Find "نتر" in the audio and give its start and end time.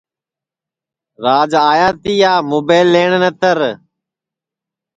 3.23-3.57